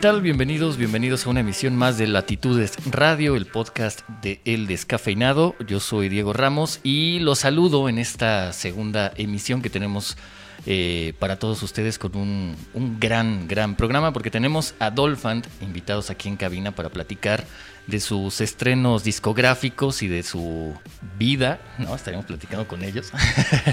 [0.00, 0.22] tal?
[0.22, 5.54] Bienvenidos, bienvenidos a una emisión más de Latitudes Radio, el podcast de El Descafeinado.
[5.66, 10.16] Yo soy Diego Ramos y los saludo en esta segunda emisión que tenemos
[10.64, 16.08] eh, para todos ustedes con un, un, gran, gran programa porque tenemos a Dolphant invitados
[16.08, 17.44] aquí en cabina para platicar
[17.90, 20.74] de sus estrenos discográficos y de su
[21.18, 21.94] vida, ¿no?
[21.94, 23.10] Estaremos platicando con ellos.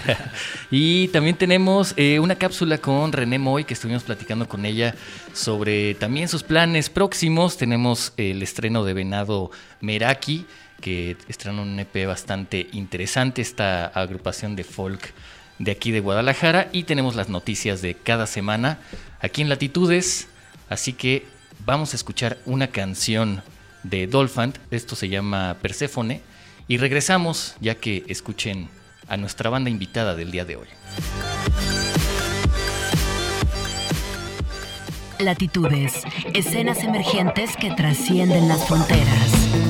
[0.72, 4.96] y también tenemos eh, una cápsula con René Moy, que estuvimos platicando con ella
[5.34, 7.58] sobre también sus planes próximos.
[7.58, 10.46] Tenemos el estreno de Venado Meraki,
[10.82, 15.14] que estrenó un EP bastante interesante, esta agrupación de folk
[15.60, 16.70] de aquí de Guadalajara.
[16.72, 18.80] Y tenemos las noticias de cada semana
[19.20, 20.28] aquí en Latitudes.
[20.70, 21.26] Así que
[21.66, 23.44] vamos a escuchar una canción
[23.90, 24.58] de Dolphant.
[24.72, 26.22] Esto se llama Perséfone.
[26.68, 28.70] Y regresamos ya que escuchen
[29.08, 30.68] a nuestra banda invitada del día de hoy.
[35.20, 39.67] Latitudes, escenas emergentes que trascienden las fronteras.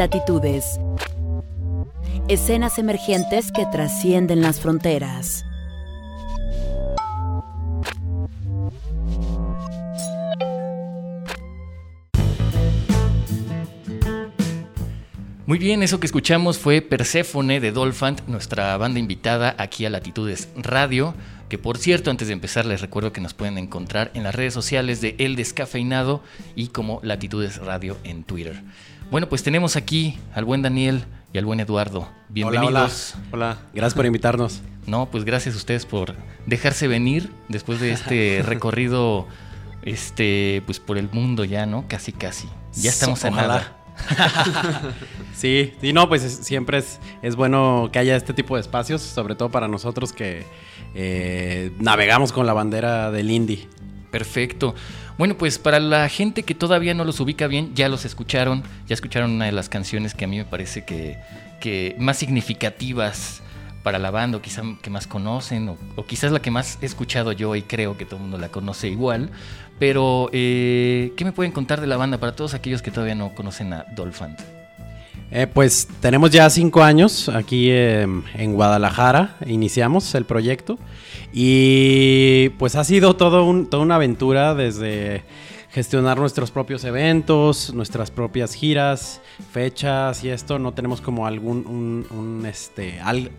[0.00, 0.80] Latitudes.
[2.26, 5.44] Escenas emergentes que trascienden las fronteras.
[15.44, 20.48] Muy bien, eso que escuchamos fue Perséfone de Dolphant, nuestra banda invitada aquí a Latitudes
[20.56, 21.12] Radio,
[21.50, 24.54] que por cierto, antes de empezar les recuerdo que nos pueden encontrar en las redes
[24.54, 26.22] sociales de El Descafeinado
[26.56, 28.62] y como Latitudes Radio en Twitter.
[29.10, 32.08] Bueno, pues tenemos aquí al buen Daniel y al buen Eduardo.
[32.28, 33.16] Bienvenidos.
[33.32, 34.62] Hola, Gracias por invitarnos.
[34.86, 36.14] No, pues gracias a ustedes por
[36.46, 39.26] dejarse venir después de este recorrido
[39.82, 41.86] este pues por el mundo ya, ¿no?
[41.88, 42.48] Casi casi.
[42.74, 43.76] Ya estamos en nada.
[45.34, 49.34] sí, y no, pues siempre es, es bueno que haya este tipo de espacios, sobre
[49.34, 50.46] todo para nosotros que
[50.94, 53.68] eh, navegamos con la bandera del indie.
[54.12, 54.76] Perfecto.
[55.20, 58.94] Bueno, pues para la gente que todavía no los ubica bien, ya los escucharon, ya
[58.94, 63.42] escucharon una de las canciones que a mí me parece que, más significativas
[63.82, 67.32] para la banda, o quizá que más conocen, o, quizás la que más he escuchado
[67.32, 69.28] yo y creo que todo el mundo la conoce igual.
[69.78, 73.34] Pero, eh, ¿qué me pueden contar de la banda para todos aquellos que todavía no
[73.34, 74.40] conocen a Dolphant?
[75.30, 78.06] Eh, pues tenemos ya cinco años aquí eh,
[78.36, 80.78] en Guadalajara, iniciamos el proyecto
[81.32, 85.22] y pues ha sido todo un, toda una aventura desde
[85.70, 89.20] gestionar nuestros propios eventos, nuestras propias giras,
[89.52, 93.30] fechas y esto, no tenemos como algún un, un, este, al,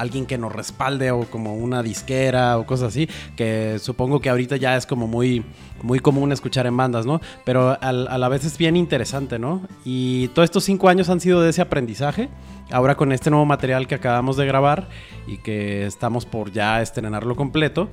[0.00, 4.56] alguien que nos respalde o como una disquera o cosas así, que supongo que ahorita
[4.56, 5.44] ya es como muy,
[5.82, 7.20] muy común escuchar en bandas, ¿no?
[7.44, 9.62] Pero a, la vez es bien interesante, ¿no?
[9.84, 12.30] Y todos estos cinco años han sido de ese aprendizaje.
[12.70, 14.88] Ahora con este nuevo material que acabamos de grabar
[15.26, 17.90] y que estamos por ya estrenarlo completo,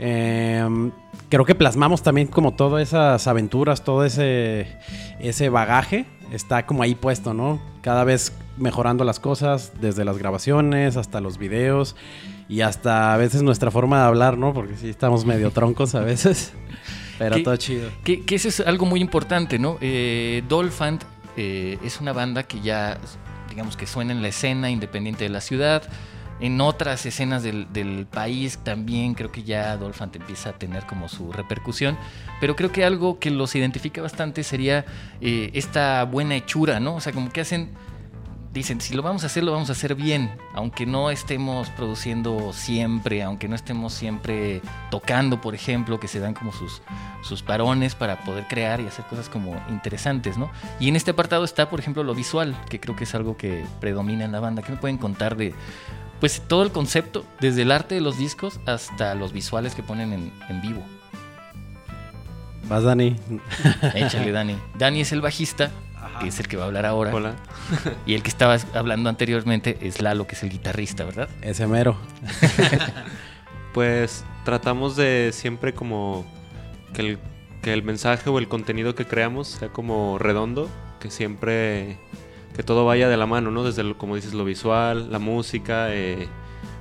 [0.00, 0.90] eh,
[1.28, 4.66] creo que plasmamos también como todas esas aventuras, todo ese,
[5.20, 7.60] ese bagaje está como ahí puesto, ¿no?
[7.80, 11.96] Cada vez mejorando las cosas, desde las grabaciones hasta los videos
[12.48, 14.52] y hasta a veces nuestra forma de hablar, ¿no?
[14.52, 16.52] Porque sí estamos medio troncos a veces,
[17.18, 17.90] pero todo chido.
[18.04, 19.78] Que, que, eso es algo muy importante, ¿no?
[19.80, 21.04] Eh, Dolphant
[21.36, 22.98] eh, es una banda que ya,
[23.48, 25.82] digamos que suena en la escena independiente de la ciudad.
[26.40, 31.08] En otras escenas del, del país también creo que ya Dolphant empieza a tener como
[31.08, 31.96] su repercusión,
[32.40, 34.84] pero creo que algo que los identifica bastante sería
[35.20, 36.96] eh, esta buena hechura, ¿no?
[36.96, 37.70] O sea, como que hacen
[38.54, 42.52] dicen, si lo vamos a hacer, lo vamos a hacer bien, aunque no estemos produciendo
[42.52, 46.80] siempre, aunque no estemos siempre tocando, por ejemplo, que se dan como sus,
[47.22, 50.50] sus parones para poder crear y hacer cosas como interesantes, ¿no?
[50.78, 53.66] Y en este apartado está, por ejemplo, lo visual, que creo que es algo que
[53.80, 54.62] predomina en la banda.
[54.62, 55.52] ¿Qué me pueden contar de,
[56.20, 60.12] pues, todo el concepto, desde el arte de los discos hasta los visuales que ponen
[60.12, 60.82] en, en vivo?
[62.68, 63.16] Vas, Dani.
[63.94, 64.56] Échale, Dani.
[64.78, 65.70] Dani es el bajista
[66.20, 67.14] que es el que va a hablar ahora.
[67.14, 67.34] Hola.
[68.06, 71.28] Y el que estaba hablando anteriormente es Lalo, que es el guitarrista, ¿verdad?
[71.42, 71.96] Ese mero.
[73.74, 76.24] pues tratamos de siempre como
[76.92, 77.18] que el,
[77.62, 80.68] que el mensaje o el contenido que creamos sea como redondo,
[81.00, 81.98] que siempre
[82.54, 83.64] que todo vaya de la mano, ¿no?
[83.64, 86.28] Desde lo, como dices lo visual, la música, eh,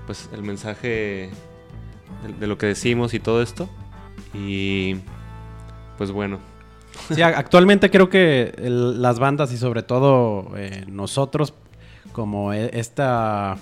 [0.06, 1.30] pues el mensaje de,
[2.40, 3.70] de lo que decimos y todo esto.
[4.34, 4.98] Y
[5.98, 6.40] pues bueno,
[7.36, 11.54] Actualmente creo que las bandas y sobre todo eh, nosotros,
[12.12, 13.58] como e, esta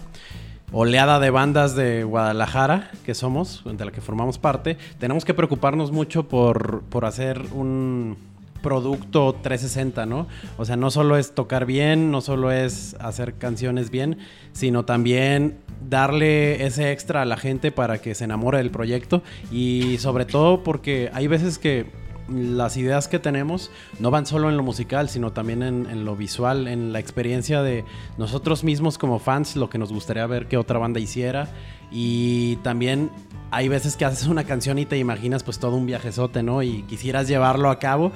[0.72, 5.92] oleada de bandas de Guadalajara que somos, de la que formamos parte, tenemos que preocuparnos
[5.92, 8.18] mucho por, por hacer un
[8.62, 10.28] producto 360, ¿no?
[10.58, 14.20] O sea, no solo es tocar bien, no solo es hacer canciones bien,
[14.54, 15.58] sino también
[15.90, 20.64] darle ese extra a la gente para que se enamore del proyecto y sobre todo
[20.64, 21.88] porque hay veces que
[22.32, 26.68] las ideas que tenemos no van solo en lo musical, sino también en, lo visual,
[26.68, 27.86] en la experiencia de
[28.18, 31.50] nosotros mismos como fans, lo que nos gustaría ver que otra banda hiciera.
[31.92, 33.12] Y también
[33.52, 36.64] hay veces que haces una canción y te imaginas pues todo un viajezote, ¿no?
[36.64, 38.12] Y quisieras llevarlo a cabo.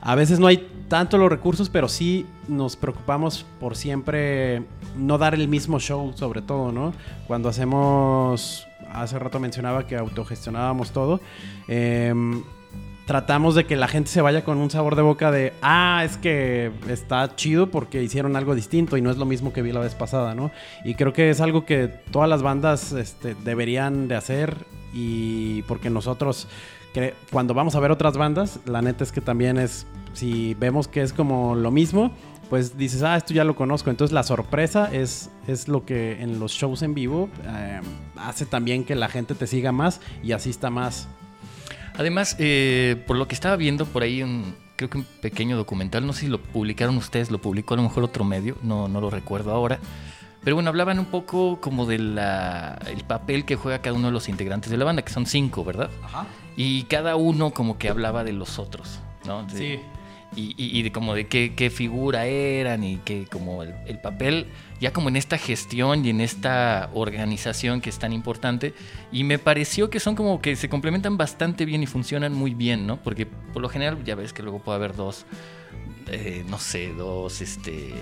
[0.00, 4.64] A veces no hay tanto los recursos, pero sí nos preocupamos por siempre
[4.96, 6.92] no dar el mismo show, sobre todo, ¿no?
[7.28, 11.20] Cuando hacemos, hace rato mencionaba que autogestionábamos todo.
[11.68, 12.12] Eh,
[13.10, 16.16] tratamos de que la gente se vaya con un sabor de boca de, ah, es
[16.16, 19.80] que está chido porque hicieron algo distinto y no es lo mismo que vi la
[19.80, 20.52] vez pasada, ¿no?
[20.84, 24.58] Y creo que es algo que todas las bandas este, deberían de hacer
[24.94, 26.46] y porque nosotros,
[27.32, 31.02] cuando vamos a ver otras bandas, la neta es que también es, si vemos que
[31.02, 32.12] es como lo mismo,
[32.48, 33.90] pues dices, ah, esto ya lo conozco.
[33.90, 37.80] Entonces la sorpresa es, es lo que en los shows en vivo eh,
[38.14, 41.08] hace también que la gente te siga más y asista más
[42.00, 46.06] Además, eh, por lo que estaba viendo por ahí, un, creo que un pequeño documental,
[46.06, 49.02] no sé si lo publicaron ustedes, lo publicó a lo mejor otro medio, no, no
[49.02, 49.78] lo recuerdo ahora.
[50.42, 54.30] Pero bueno, hablaban un poco como del el papel que juega cada uno de los
[54.30, 55.90] integrantes de la banda, que son cinco, ¿verdad?
[56.02, 56.26] Ajá.
[56.56, 59.46] Y cada uno como que hablaba de los otros, ¿no?
[59.50, 59.80] sí.
[60.36, 64.46] Y, de como de qué, figura eran y que como el, el papel,
[64.80, 68.74] ya como en esta gestión y en esta organización que es tan importante.
[69.10, 72.86] Y me pareció que son como que se complementan bastante bien y funcionan muy bien,
[72.86, 72.96] ¿no?
[72.96, 75.26] Porque por lo general ya ves que luego puede haber dos,
[76.06, 77.92] eh, no sé, dos, este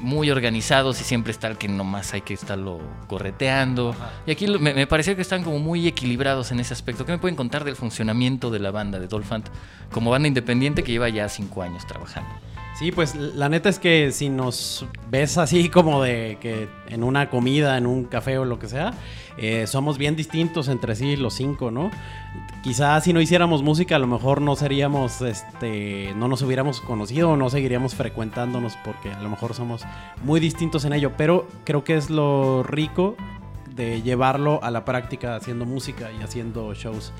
[0.00, 3.94] muy organizados y siempre está el que nomás hay que estarlo correteando.
[4.26, 7.04] Y aquí lo- me, me pareció que están como muy equilibrados en ese aspecto.
[7.06, 9.46] ¿Qué me pueden contar del funcionamiento de la banda de Dolphant
[9.90, 12.30] como banda independiente que lleva ya cinco años trabajando?
[12.80, 17.28] Sí, pues la neta es que si nos ves así como de que en una
[17.28, 18.94] comida, en un café o lo que sea,
[19.36, 21.90] eh, somos bien distintos entre sí los cinco, ¿no?
[22.62, 27.32] Quizás si no hiciéramos música, a lo mejor no seríamos, este, no nos hubiéramos conocido
[27.32, 29.82] o no seguiríamos frecuentándonos porque a lo mejor somos
[30.24, 33.14] muy distintos en ello, pero creo que es lo rico
[33.76, 37.12] de llevarlo a la práctica haciendo música y haciendo shows.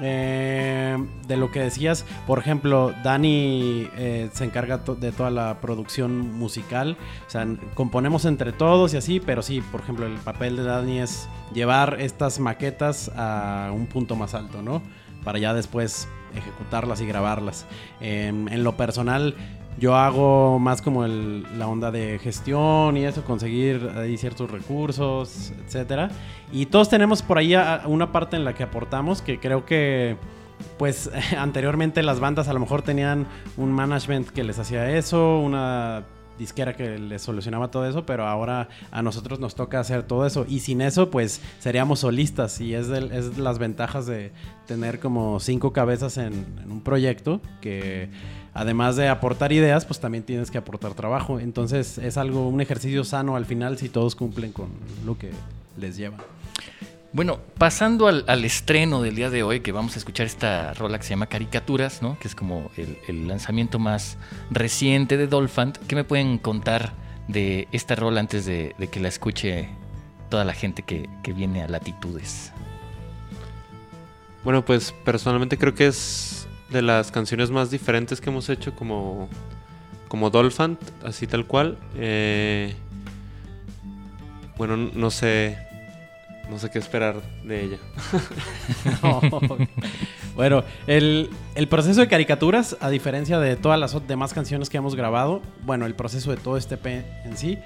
[0.00, 6.32] Eh, de lo que decías, por ejemplo, Dani eh, se encarga de toda la producción
[6.32, 6.96] musical.
[7.26, 11.00] O sea, componemos entre todos y así, pero sí, por ejemplo, el papel de Dani
[11.00, 14.82] es llevar estas maquetas a un punto más alto, ¿no?
[15.24, 17.66] Para ya después ejecutarlas y grabarlas.
[18.00, 19.34] En lo personal,
[19.78, 25.52] yo hago más como el- la onda de gestión y eso, conseguir ahí ciertos recursos,
[25.66, 26.10] etcétera.
[26.52, 30.16] Y todos tenemos por ahí a- una parte en la que aportamos que creo que
[30.78, 36.04] pues anteriormente las bandas a lo mejor tenían un management que les hacía eso, una
[36.38, 40.46] disquera que les solucionaba todo eso, pero ahora a nosotros nos toca hacer todo eso
[40.48, 44.30] y sin eso pues seríamos solistas y es, es las ventajas de
[44.66, 48.08] tener como cinco cabezas en, en un proyecto que
[48.58, 53.04] además de aportar ideas pues también tienes que aportar trabajo, entonces es algo, un ejercicio
[53.04, 54.68] sano al final si todos cumplen con
[55.06, 55.30] lo que
[55.78, 56.18] les lleva.
[57.10, 60.98] Bueno, pasando al, al estreno del día de hoy, que vamos a escuchar esta rola
[60.98, 62.18] que se llama Caricaturas, ¿no?
[62.18, 64.18] Que es como el, el lanzamiento más
[64.50, 65.78] reciente de Dolphant.
[65.86, 66.92] ¿Qué me pueden contar
[67.26, 69.70] de esta rola antes de, de que la escuche
[70.28, 72.52] toda la gente que, que viene a Latitudes?
[74.44, 76.37] Bueno, pues personalmente creo que es
[76.70, 79.28] de las canciones más diferentes que hemos hecho como,
[80.08, 81.78] como Dolphant, así tal cual.
[81.96, 82.74] Eh,
[84.56, 85.56] bueno, no sé,
[86.50, 87.78] no sé qué esperar de ella.
[89.02, 89.20] No.
[90.34, 94.94] bueno, el, el proceso de caricaturas, a diferencia de todas las demás canciones que hemos
[94.94, 97.58] grabado, bueno, el proceso de todo este P en sí,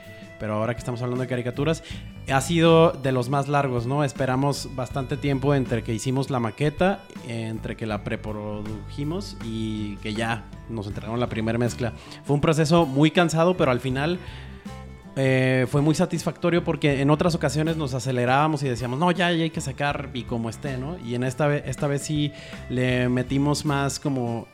[0.42, 1.84] pero ahora que estamos hablando de caricaturas,
[2.28, 4.02] ha sido de los más largos, ¿no?
[4.02, 10.42] Esperamos bastante tiempo entre que hicimos la maqueta, entre que la preprodujimos y que ya
[10.68, 11.92] nos entregaron la primera mezcla.
[12.24, 14.18] Fue un proceso muy cansado, pero al final
[15.14, 19.44] eh, fue muy satisfactorio porque en otras ocasiones nos acelerábamos y decíamos, no, ya, ya
[19.44, 20.98] hay que sacar y como esté, ¿no?
[20.98, 22.32] Y en esta esta vez sí
[22.68, 24.48] le metimos más como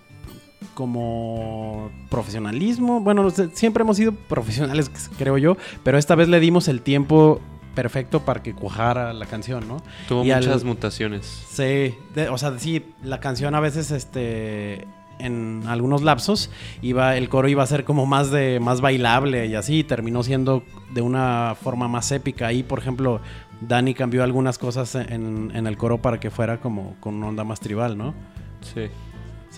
[0.78, 3.00] como profesionalismo.
[3.00, 7.40] Bueno, siempre hemos sido profesionales, creo yo, pero esta vez le dimos el tiempo
[7.74, 9.82] perfecto para que cuajara la canción, ¿no?
[10.08, 11.26] Tuvo Y al- muchas mutaciones.
[11.50, 14.86] Sí, de- o sea, sí, la canción a veces, este,
[15.18, 16.50] en algunos lapsos,
[16.82, 20.22] iba, el coro iba a ser como más de, más bailable y así, y terminó
[20.22, 22.46] siendo de una forma más épica.
[22.48, 23.20] Ahí, por ejemplo,
[23.60, 27.44] Dani cambió algunas cosas en, en el coro para que fuera como con una onda
[27.44, 28.14] más tribal, ¿no?
[28.74, 28.82] Sí.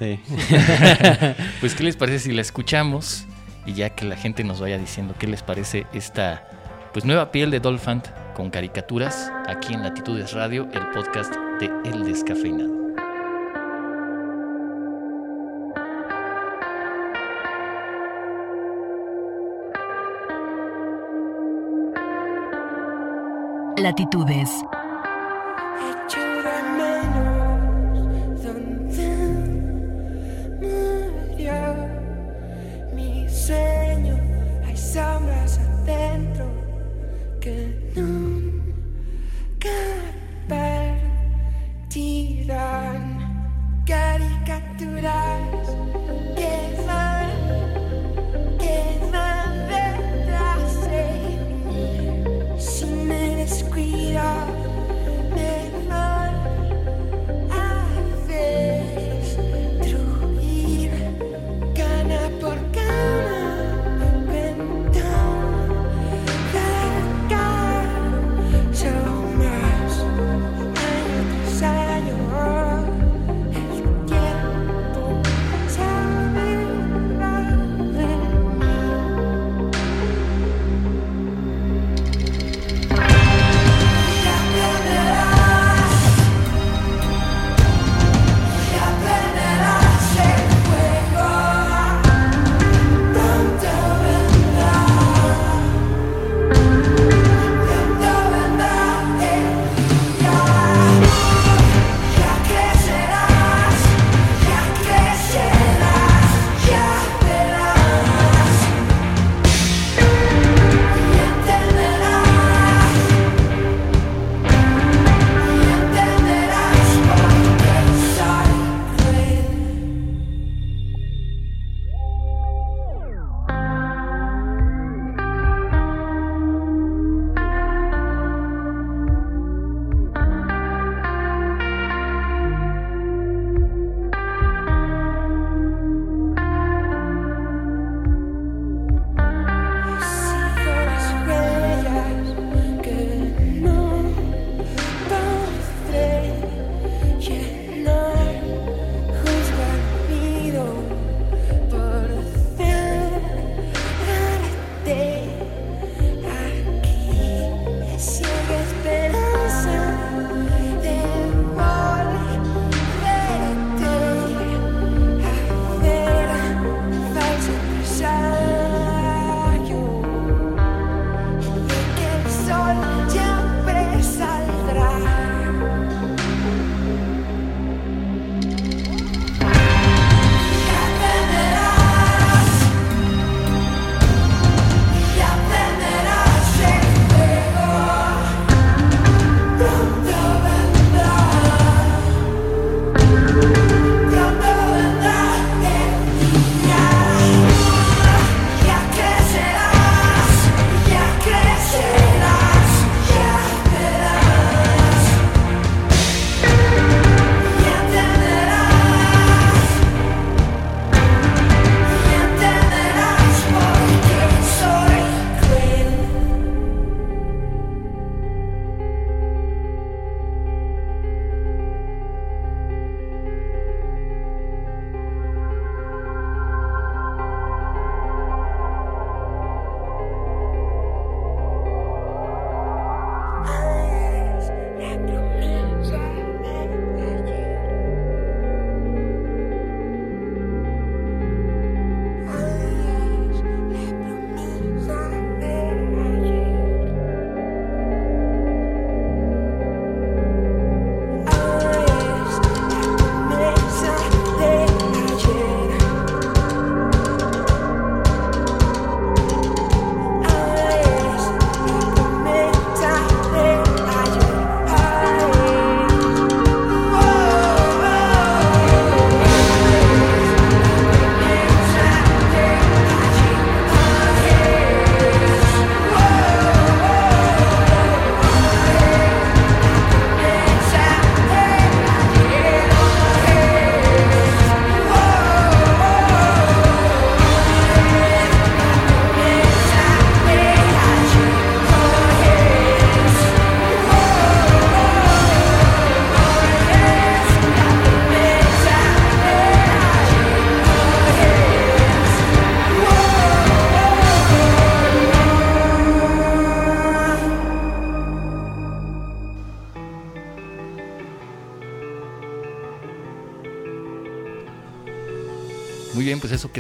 [0.01, 0.19] Sí.
[1.61, 3.27] Pues, ¿qué les parece si la escuchamos?
[3.67, 6.49] Y ya que la gente nos vaya diciendo qué les parece esta
[6.93, 12.05] pues nueva piel de Dolphant con caricaturas aquí en Latitudes Radio, el podcast de El
[12.05, 12.81] Descafeinado.
[23.77, 24.51] Latitudes.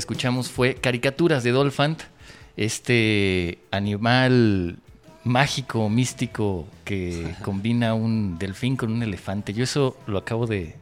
[0.01, 2.01] Que escuchamos fue Caricaturas de Dolphant,
[2.57, 4.79] este animal
[5.25, 9.53] mágico, místico, que combina un delfín con un elefante.
[9.53, 10.75] Yo eso lo acabo de,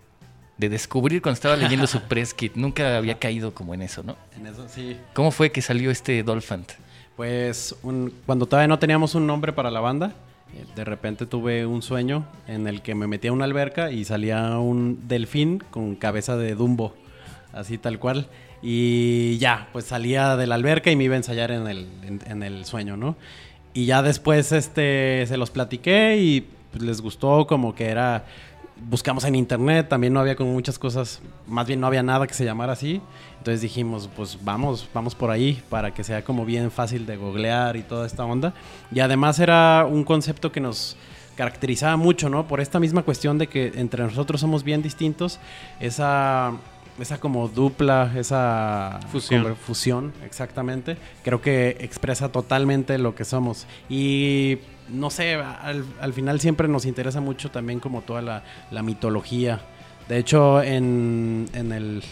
[0.56, 2.54] de descubrir cuando estaba leyendo su press kit.
[2.54, 4.14] Nunca había caído como en eso, ¿no?
[4.38, 4.96] En eso sí.
[5.14, 6.70] ¿Cómo fue que salió este Dolphant?
[7.16, 10.14] Pues un- cuando todavía no teníamos un nombre para la banda,
[10.54, 14.04] eh, de repente tuve un sueño en el que me metía a una alberca y
[14.04, 16.94] salía un delfín con cabeza de Dumbo,
[17.52, 18.28] así tal cual.
[18.62, 21.86] Y ya, pues salía de la alberca y me iba a ensayar en el,
[22.26, 23.16] en, el sueño, ¿no?
[23.72, 28.24] Y ya después este, se los platiqué y pues, les gustó como que era...
[28.80, 32.34] Buscamos en internet, también no había como muchas cosas, más bien no había nada que
[32.34, 33.00] se llamara así.
[33.38, 37.76] Entonces dijimos, pues vamos, vamos por ahí para que sea como bien fácil de googlear
[37.76, 38.54] y toda esta onda.
[38.92, 40.96] Y además era un concepto que nos
[41.38, 42.48] caracterizaba mucho, ¿no?
[42.48, 45.38] Por esta misma cuestión de que entre nosotros somos bien distintos,
[45.78, 46.52] esa,
[47.00, 49.56] esa como dupla, esa Fusión.
[49.56, 53.66] fusión, exactamente, creo que expresa totalmente lo que somos.
[53.88, 54.58] Y
[54.88, 59.60] no sé, al, al final siempre nos interesa mucho también como toda la, la mitología.
[60.08, 62.02] De hecho, en, en el,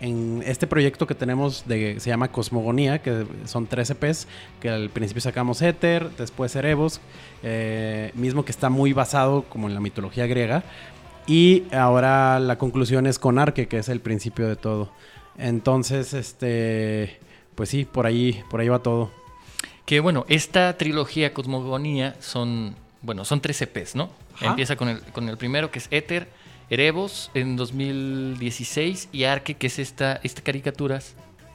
[0.00, 4.28] en este proyecto que tenemos de, se llama Cosmogonía, que son 13 EPs,
[4.60, 7.00] que al principio sacamos Éter, después Erebos,
[7.42, 10.64] eh, mismo que está muy basado como en la mitología griega.
[11.26, 14.92] Y ahora la conclusión es con Arque, que es el principio de todo.
[15.38, 17.18] Entonces, este,
[17.54, 19.10] pues sí, por ahí, por ahí va todo.
[19.84, 24.10] Que bueno, esta trilogía Cosmogonía son, bueno, son tres EPs, ¿no?
[24.36, 24.46] Ajá.
[24.46, 26.28] Empieza con el, con el primero que es Éter,
[26.70, 31.14] Erebos en 2016 y Arque, que es esta, esta caricaturas,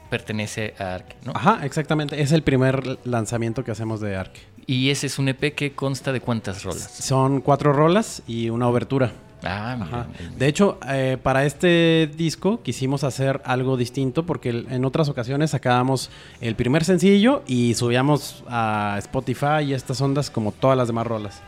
[0.09, 1.33] pertenece a Arque, ¿no?
[1.35, 2.21] Ajá, exactamente.
[2.21, 4.41] Es el primer lanzamiento que hacemos de Arque.
[4.65, 6.89] Y ese es un EP que consta de cuántas rolas.
[6.91, 9.11] Son cuatro rolas y una obertura.
[9.43, 10.07] Ah, mira, Ajá.
[10.19, 10.31] mira.
[10.37, 16.09] De hecho, eh, para este disco quisimos hacer algo distinto porque en otras ocasiones sacábamos
[16.41, 21.41] el primer sencillo y subíamos a Spotify y estas ondas como todas las demás rolas.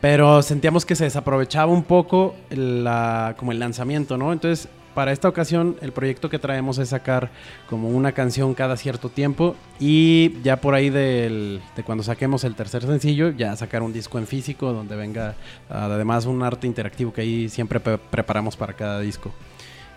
[0.00, 4.32] Pero sentíamos que se desaprovechaba un poco la, como el lanzamiento, ¿no?
[4.32, 7.30] Entonces, para esta ocasión, el proyecto que traemos es sacar
[7.68, 12.54] como una canción cada cierto tiempo y ya por ahí del- de cuando saquemos el
[12.54, 15.34] tercer sencillo, ya sacar un disco en físico donde venga
[15.68, 19.32] además un arte interactivo que ahí siempre pre- preparamos para cada disco.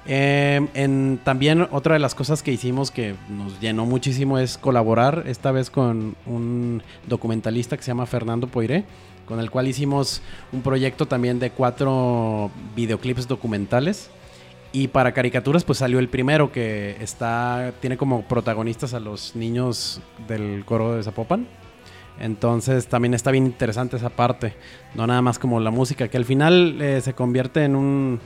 [0.06, 5.24] Eh, en, también otra de las cosas que hicimos que nos llenó muchísimo es colaborar
[5.28, 8.84] esta vez con un documentalista que se llama Fernando Poiré,
[9.26, 14.10] con el cual hicimos un proyecto también de cuatro videoclips documentales.
[14.72, 20.00] Y para caricaturas pues salió el primero que está tiene como protagonistas a los niños
[20.28, 21.48] del coro de Zapopan.
[22.20, 24.54] Entonces también está bien interesante esa parte,
[24.94, 28.20] no nada más como la música, que al final eh, se convierte en un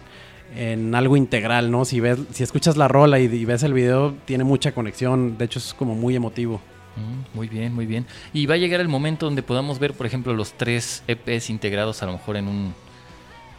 [0.56, 1.86] en algo integral, ¿no?
[1.86, 5.60] Si ves, si escuchas la rola y, ves el video, tiene mucha conexión, de hecho
[5.60, 6.62] es como muy emotivo.
[6.96, 8.06] Mm, Muy bien, muy bien.
[8.34, 12.04] Y va a llegar el momento donde podamos ver, por ejemplo, los tres EPs integrados
[12.04, 12.76] a lo mejor en un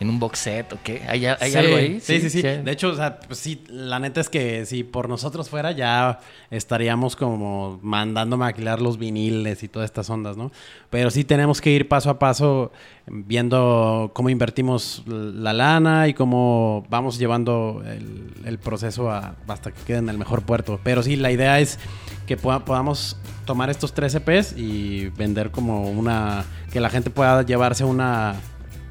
[0.01, 1.03] en un box set o qué.
[1.09, 2.01] ¿Hay, hay Sí, algo ahí?
[2.01, 2.43] Sí, sí, sí.
[2.43, 6.21] De hecho, o sea, pues sí, la neta es que si por nosotros fuera, ya
[6.51, 10.51] estaríamos como mandando maquilar los viniles y todas estas ondas, ¿no?
[10.91, 12.73] Pero sí tenemos que ir paso a paso
[13.07, 19.83] viendo cómo invertimos la lana y cómo vamos llevando el, el proceso a- hasta que
[19.83, 20.81] quede en el mejor puerto.
[20.83, 21.79] Pero sí, la idea es
[22.27, 26.45] que poda- podamos tomar estos tres EPs y vender como una...
[26.73, 28.35] que la gente pueda llevarse una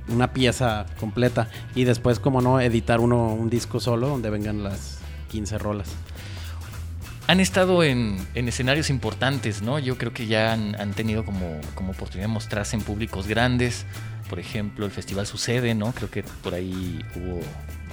[0.08, 5.00] una pieza completa y después como no editar uno un disco solo donde vengan las
[5.32, 5.90] 15 rolas.
[7.28, 9.80] Han estado en, en escenarios importantes, ¿no?
[9.80, 13.86] Yo creo que ya han, han tenido como, como oportunidad de mostrarse en públicos grandes.
[14.30, 15.94] Por ejemplo, el festival Sucede, ¿no?
[15.94, 17.40] Creo que por ahí hubo...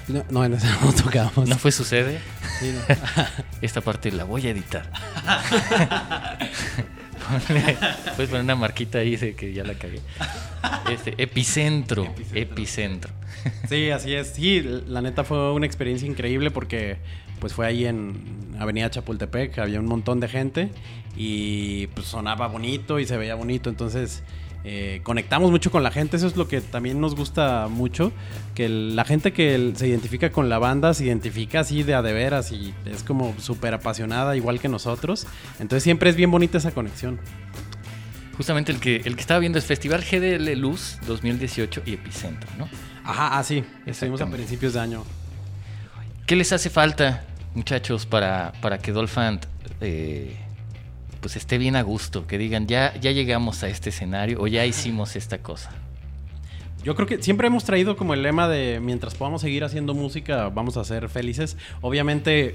[0.08, 1.48] No, no, en ese no tocamos.
[1.48, 2.18] ¿No fue Sucede?
[2.58, 3.24] Sí, no.
[3.62, 4.90] Esta parte la voy a editar.
[7.28, 7.76] Ponle-
[8.16, 10.00] Puedes poner una marquita ahí de que ya la cagué.
[10.90, 13.12] Este, epicentro, epicentro.
[13.68, 14.28] Sí, así es.
[14.34, 16.98] Sí, la neta fue una experiencia increíble porque
[17.38, 20.68] pues fue ahí en Avenida Chapultepec, había un montón de gente
[21.16, 24.22] y pues sonaba bonito y se veía bonito, entonces
[24.64, 28.12] eh, conectamos mucho con la gente, eso es lo que también nos gusta mucho,
[28.54, 32.02] que el- la gente que se identifica con la banda se identifica así de a
[32.02, 35.26] de veras y es como súper apasionada igual que nosotros,
[35.60, 37.18] entonces siempre es bien bonita esa conexión.
[38.36, 42.68] Justamente el que, el que estaba viendo es Festival GDL Luz 2018 y Epicentro, ¿no?
[43.04, 45.04] Ajá, así, estuvimos a principios de año.
[46.26, 49.44] ¿Qué les hace falta, muchachos, para, para que Dolphant
[49.82, 50.36] eh,
[51.20, 52.26] pues esté bien a gusto?
[52.26, 55.70] Que digan, ya, ya llegamos a este escenario o ya hicimos esta cosa.
[56.82, 60.48] Yo creo que siempre hemos traído como el lema de mientras podamos seguir haciendo música,
[60.48, 61.58] vamos a ser felices.
[61.82, 62.54] Obviamente,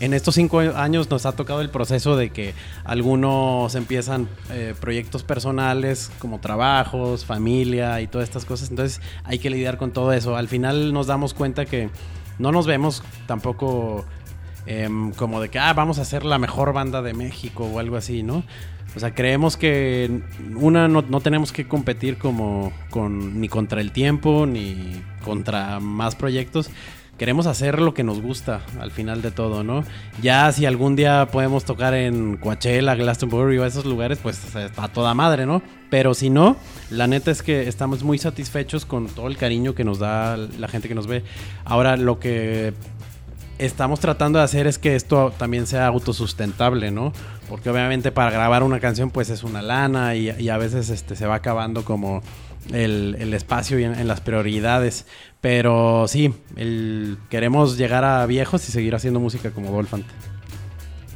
[0.00, 5.22] en estos cinco años nos ha tocado el proceso de que algunos empiezan eh, proyectos
[5.22, 8.70] personales como trabajos, familia y todas estas cosas.
[8.70, 10.36] Entonces hay que lidiar con todo eso.
[10.36, 11.90] Al final nos damos cuenta que
[12.38, 14.04] no nos vemos tampoco
[14.66, 17.96] em, como de que ah, vamos a ser la mejor banda de México o algo
[17.96, 18.44] así, ¿no?
[18.96, 20.22] O sea, creemos que
[20.56, 26.16] una no, no tenemos que competir como con ni contra el tiempo ni contra más
[26.16, 26.70] proyectos.
[27.16, 29.84] Queremos hacer lo que nos gusta al final de todo, ¿no?
[30.22, 35.12] Ya si algún día podemos tocar en Coachella, Glastonbury o esos lugares, pues está toda
[35.12, 35.60] madre, ¿no?
[35.90, 36.56] Pero si no,
[36.88, 40.66] la neta es que estamos muy satisfechos con todo el cariño que nos da la
[40.66, 41.22] gente que nos ve.
[41.66, 42.72] Ahora, lo que
[43.64, 47.12] estamos tratando de hacer es que esto también sea autosustentable, ¿no?
[47.48, 51.16] Porque obviamente para grabar una canción pues es una lana y, y a veces este,
[51.16, 52.22] se va acabando como
[52.72, 55.06] el, el espacio y en, en las prioridades.
[55.40, 60.06] Pero sí, el- queremos llegar a viejos y seguir haciendo música como Dolphant.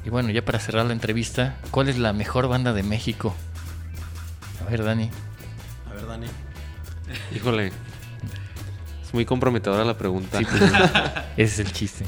[0.07, 3.35] Y bueno, ya para cerrar la entrevista, ¿cuál es la mejor banda de México?
[4.67, 5.11] A ver, Dani.
[5.91, 6.27] A ver, Dani.
[7.35, 7.69] Híjole.
[9.03, 10.39] Es muy comprometedora la pregunta.
[10.39, 10.63] Sí, pues,
[11.37, 12.05] ese es el chiste.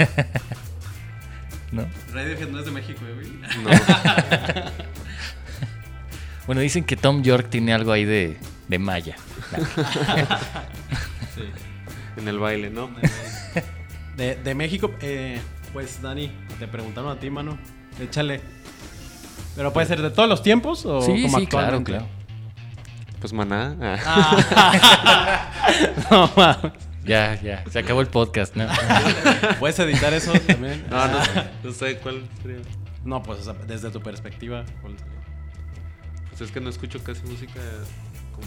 [1.72, 1.86] ¿No?
[2.12, 3.28] Radiohead no es de México, güey.
[3.62, 3.70] No.
[6.46, 8.36] Bueno, dicen que Tom York tiene algo ahí de,
[8.66, 9.14] de Maya.
[12.16, 12.90] en el baile, ¿no?
[14.16, 15.40] De, de México, eh,
[15.72, 17.56] pues Dani, te preguntaron a ti, mano.
[18.00, 18.40] Échale.
[19.54, 21.92] Pero puede ser de todos los tiempos o Sí, como sí, claro, actualmente?
[21.92, 22.06] claro.
[23.20, 23.76] Pues maná.
[23.80, 25.52] Ah.
[26.10, 26.72] no, mames.
[27.04, 28.66] Ya, ya, se acabó el podcast, ¿no?
[29.58, 30.84] ¿Puedes editar eso también?
[30.90, 31.18] No, no,
[31.64, 32.58] no sé cuál sería.
[33.04, 34.64] No, pues o sea, desde tu perspectiva.
[34.82, 35.14] ¿cuál sería?
[36.28, 37.60] Pues es que no escucho casi música
[38.32, 38.46] como.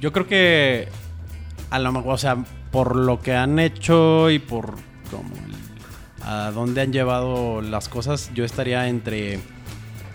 [0.00, 0.88] Yo creo que
[1.70, 2.36] a lo mejor, o sea,
[2.70, 4.76] por lo que han hecho y por
[5.10, 5.60] como el-
[6.22, 9.40] a dónde han llevado las cosas, yo estaría entre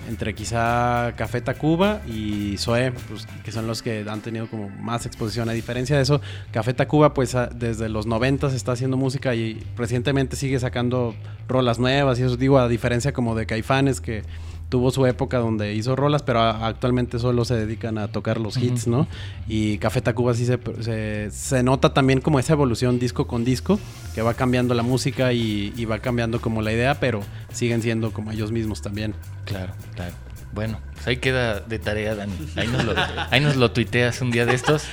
[0.08, 5.06] entre quizá Café Tacuba y Zoé, pues, que son los que han tenido como más
[5.06, 5.50] exposición.
[5.50, 10.36] A diferencia de eso, Café Tacuba, pues desde los 90 está haciendo música y recientemente
[10.36, 11.16] sigue sacando
[11.48, 14.24] rolas nuevas y eso digo, a diferencia como de Caifanes que
[14.70, 18.58] tuvo su época donde hizo rolas, pero a- actualmente solo se dedican a tocar los
[18.58, 19.08] hits, ¿no?
[19.48, 23.80] Y Café Tacuba sí se, se, se nota también como esa evolución disco con disco,
[24.16, 27.22] que va cambiando la música y, y va cambiando como la idea, pero
[27.54, 29.14] siguen siendo como ellos mismos también.
[29.46, 30.14] Claro, claro.
[30.54, 32.34] Bueno, pues ahí queda de tarea, Dani.
[32.56, 32.94] Ahí nos lo,
[33.30, 34.84] ahí nos lo tuiteas un día de estos.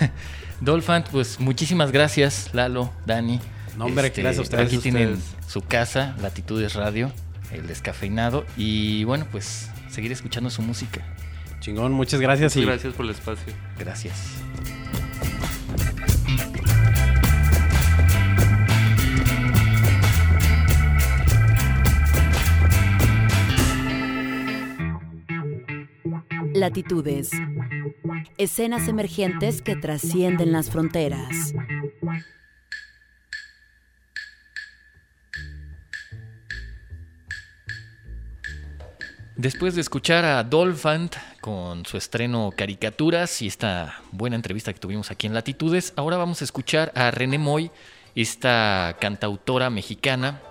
[0.60, 3.34] Dolphant, pues muchísimas gracias, Lalo, Dani.
[3.36, 5.16] Este, No, hombre, gracias a ustedes, Aquí a tienen
[5.46, 7.12] su casa, Latitudes Radio,
[7.52, 8.46] el descafeinado.
[8.56, 11.02] Y bueno, pues seguir escuchando su música.
[11.60, 13.52] Chingón, muchas gracias y Muchas gracias por el espacio.
[13.78, 14.42] Gracias.
[26.54, 27.30] Latitudes.
[28.36, 31.54] Escenas emergentes que trascienden las fronteras.
[39.42, 45.10] Después de escuchar a Dolphant con su estreno Caricaturas y esta buena entrevista que tuvimos
[45.10, 47.70] aquí en Latitudes, ahora vamos a escuchar a René Moy,
[48.14, 50.42] esta cantautora mexicana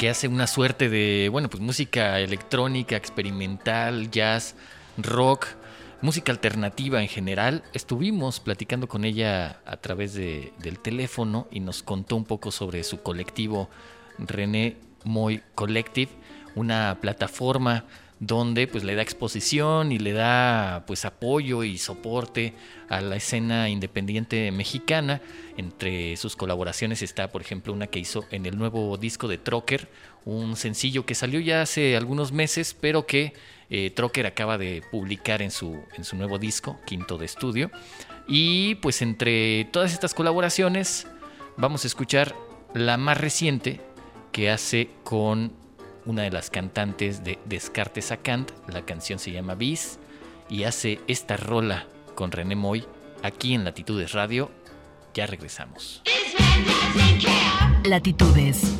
[0.00, 4.56] que hace una suerte de, bueno, pues música electrónica, experimental, jazz,
[4.98, 5.46] rock,
[6.00, 7.62] música alternativa en general.
[7.72, 12.82] Estuvimos platicando con ella a través de- del teléfono y nos contó un poco sobre
[12.82, 13.70] su colectivo
[14.18, 16.10] René Moy Collective,
[16.54, 17.84] una plataforma
[18.24, 22.54] donde pues le da exposición y le da pues apoyo y soporte
[22.88, 25.20] a la escena independiente mexicana.
[25.56, 29.88] Entre sus colaboraciones está, por ejemplo, una que hizo en el nuevo disco de Trocker,
[30.24, 33.32] un sencillo que salió ya hace algunos meses, pero que
[33.70, 37.72] eh, Trocker acaba de publicar en su, en su nuevo disco, quinto de estudio.
[38.28, 41.08] Y pues entre todas estas colaboraciones
[41.56, 42.36] vamos a escuchar
[42.72, 43.80] la más reciente
[44.30, 45.61] que hace con
[46.06, 48.50] una de las cantantes de Descartes a Kant.
[48.68, 49.98] La canción se llama Bis
[50.48, 52.84] y hace esta rola con René Moy
[53.22, 54.50] aquí en Latitudes Radio.
[55.14, 56.02] Ya regresamos.
[57.84, 58.76] Latitudes.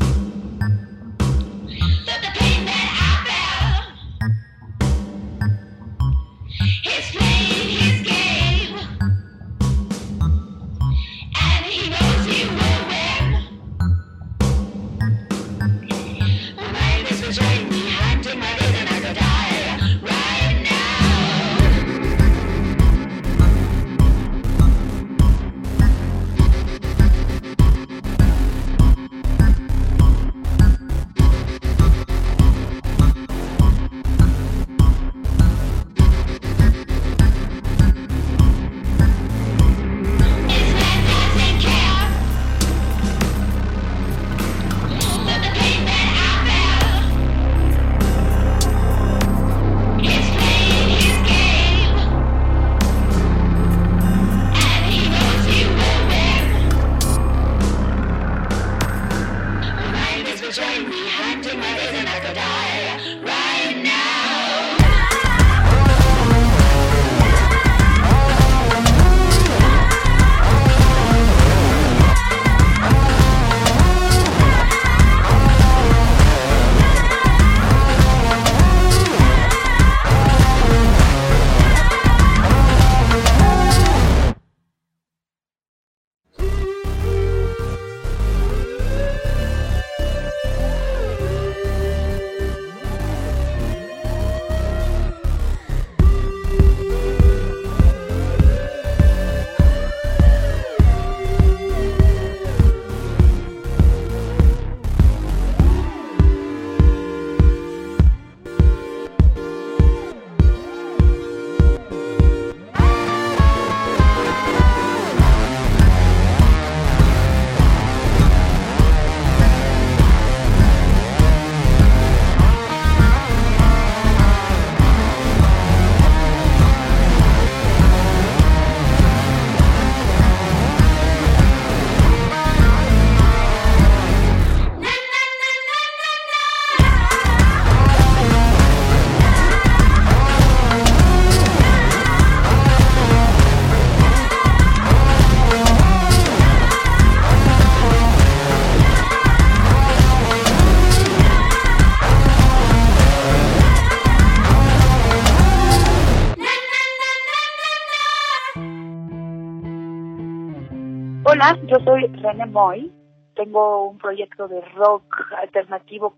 [161.67, 162.93] Yo soy René Moy.
[163.35, 165.03] Tengo un proyecto de rock
[165.41, 166.15] alternativo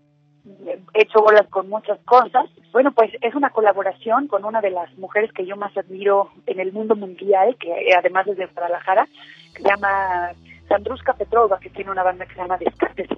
[0.67, 2.45] eh, hecho bolas con muchas cosas.
[2.71, 6.59] Bueno, pues es una colaboración con una de las mujeres que yo más admiro en
[6.59, 9.07] el mundo mundial, que además es de Guadalajara,
[9.55, 10.29] que se llama
[10.67, 12.59] Sandruska Petrova, que tiene una banda que se llama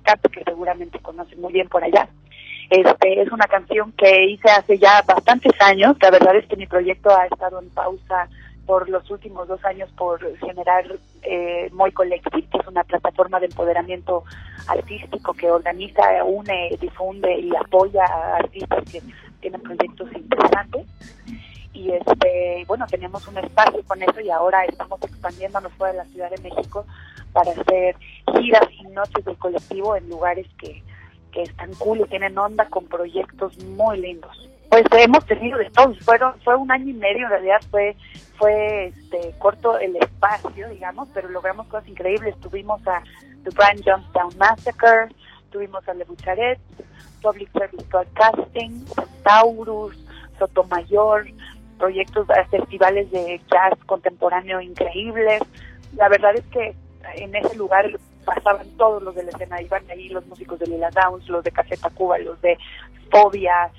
[0.04, 2.08] Cat, que seguramente conocen muy bien por allá.
[2.70, 5.98] Este, es una canción que hice hace ya bastantes años.
[6.02, 8.30] La verdad es que mi proyecto ha estado en pausa
[8.68, 10.86] por los últimos dos años por generar
[11.24, 14.26] eh, Moy Collective, que es una plataforma de empoderamiento
[14.68, 19.02] artístico que organiza, une, difunde y apoya a artistas que
[19.40, 20.86] tienen proyectos interesantes.
[21.74, 26.06] Y este, bueno, teníamos un espacio con eso y ahora estamos expandiéndonos fuera de la
[26.06, 26.86] Ciudad de México
[27.32, 27.96] para hacer
[28.34, 30.84] giras y noches del colectivo en lugares que,
[31.32, 34.50] que están cool y tienen onda con proyectos muy lindos.
[34.70, 37.96] Pues hemos tenido de todo, fueron, fue un año y medio en realidad, fue
[38.38, 42.40] fue este, corto el espacio, digamos, pero logramos cosas increíbles.
[42.40, 43.02] Tuvimos a
[43.44, 45.08] The Brian Jonestown Massacre,
[45.52, 46.60] tuvimos a Le Bucharet,
[47.22, 49.98] Public Service Broadcasting, Centaurus,
[50.38, 51.26] Sotomayor,
[51.80, 55.42] proyectos, eh, festivales de jazz contemporáneo increíbles.
[55.96, 56.76] La verdad es que
[57.16, 57.90] en ese lugar
[58.24, 61.52] pasaban todos los de la escena, iban ahí los músicos de Lila Downs, los de
[61.52, 62.58] Café Tacuba, los de
[63.10, 63.72] Fobia,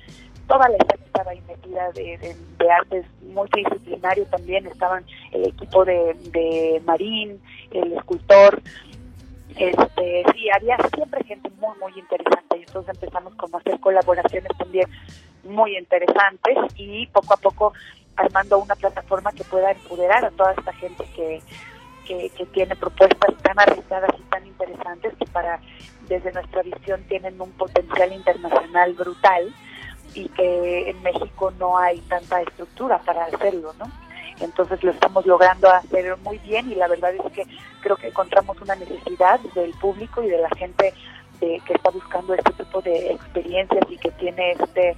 [0.49, 5.85] toda la escena estaba ahí metida de, de, de artes multidisciplinario también, estaban el equipo
[5.85, 7.39] de, de Marín,
[7.71, 8.59] el escultor,
[9.55, 14.51] este, sí, había siempre gente muy, muy interesante y entonces empezamos como a hacer colaboraciones
[14.57, 14.87] también
[15.43, 17.73] muy interesantes y poco a poco
[18.15, 21.41] armando una plataforma que pueda empoderar a toda esta gente que,
[22.07, 25.59] que, que tiene propuestas tan arriesgadas y tan interesantes que para
[26.07, 29.53] desde nuestra visión tienen un potencial internacional brutal
[30.13, 33.85] y que en México no hay tanta estructura para hacerlo, ¿no?
[34.39, 37.43] Entonces lo estamos logrando hacer muy bien y la verdad es que
[37.81, 40.93] creo que encontramos una necesidad del público y de la gente
[41.41, 44.95] de, que está buscando este tipo de experiencias y que tiene este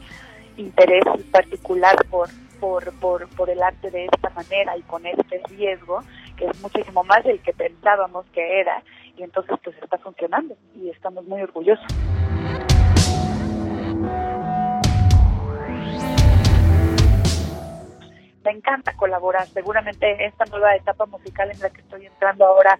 [0.58, 6.02] interés particular por, por, por, por el arte de esta manera y con este riesgo,
[6.38, 8.84] que es muchísimo más del que pensábamos que era,
[9.18, 11.88] y entonces pues está funcionando y estamos muy orgullosos.
[18.44, 19.48] Me encanta colaborar.
[19.48, 22.80] Seguramente esta nueva etapa musical en la que estoy entrando ahora,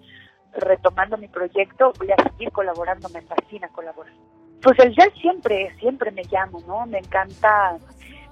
[0.54, 4.14] retomando mi proyecto, voy a seguir colaborando, me fascina colaborar.
[4.62, 6.86] Pues el jazz siempre, siempre me llamo, ¿no?
[6.86, 7.78] Me encanta,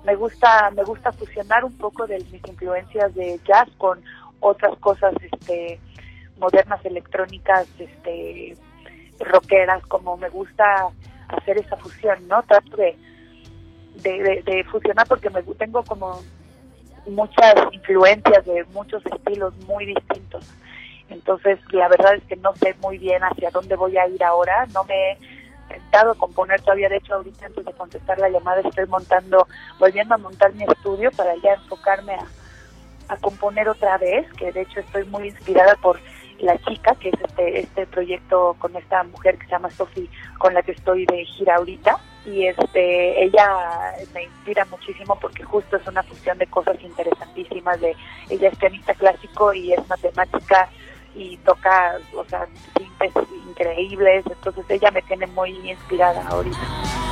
[0.04, 4.02] me gusta, me gusta fusionar un poco de mis influencias de jazz con
[4.40, 5.80] otras cosas, este,
[6.38, 8.56] modernas, electrónicas, este,
[9.20, 10.64] rockeras, como me gusta
[11.30, 12.44] hacer esa fusión, ¿no?
[12.44, 12.96] Trato de,
[13.96, 16.22] de, de, fusionar porque me tengo como
[17.10, 20.46] muchas influencias de muchos estilos muy distintos.
[21.10, 24.68] Entonces, la verdad es que no sé muy bien hacia dónde voy a ir ahora.
[24.74, 25.18] No me he
[25.68, 26.90] sentado a componer todavía.
[26.90, 29.48] De hecho, ahorita antes de contestar la llamada estoy montando,
[29.80, 32.26] volviendo a montar mi estudio para ya enfocarme a,
[33.14, 36.00] a componer otra vez, que de hecho estoy muy inspirada por
[36.40, 40.54] La Chica, que es este, este proyecto con esta mujer que se llama Sofi, con
[40.54, 45.88] la que estoy de gira ahorita y este ella me inspira muchísimo porque justo es
[45.88, 47.96] una fusión de cosas interesantísimas de
[48.30, 50.70] ella es pianista clásico y es matemática
[51.16, 52.48] y toca o sea
[53.48, 57.09] increíbles entonces ella me tiene muy inspirada ahorita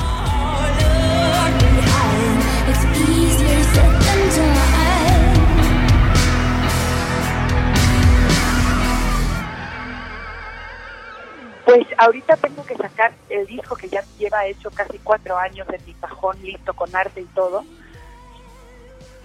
[11.68, 15.86] Pues ahorita tengo que sacar el disco que ya lleva hecho casi cuatro años en
[15.86, 17.66] mi cajón, listo con arte y todo.